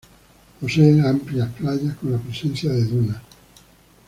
[0.59, 3.21] Posee amplias playas con la presencia de dunas.